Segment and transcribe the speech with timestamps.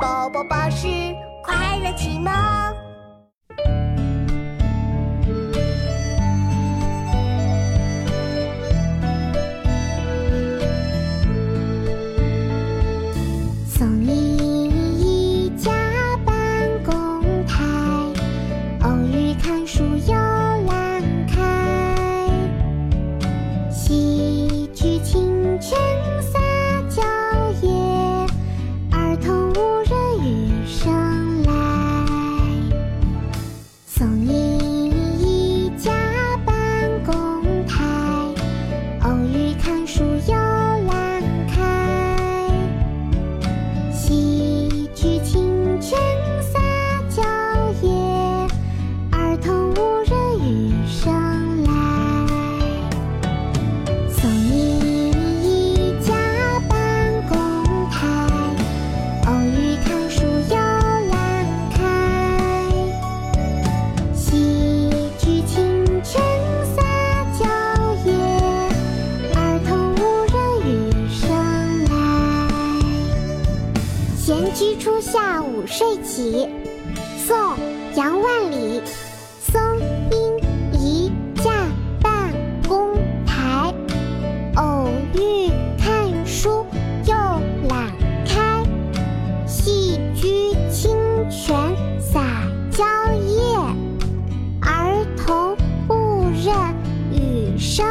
[0.00, 0.86] 宝宝巴士
[1.42, 2.87] 快乐启蒙。
[33.98, 34.37] 送你
[74.28, 76.46] 闲居初夏午睡起，
[77.16, 77.34] 宋·
[77.96, 78.82] 杨万里。
[79.40, 79.58] 松
[80.10, 81.50] 阴一架
[82.02, 82.30] 办
[82.68, 82.92] 公
[83.24, 83.72] 台，
[84.56, 86.66] 偶遇看书
[87.06, 87.14] 又
[87.70, 87.90] 懒
[88.26, 88.62] 开。
[89.46, 90.94] 戏居清
[91.30, 91.56] 泉
[91.98, 92.20] 洒
[92.70, 92.84] 蕉
[93.24, 93.56] 叶，
[94.60, 96.54] 儿童不认
[97.10, 97.86] 雨声